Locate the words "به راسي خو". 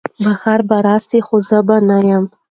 0.69-1.37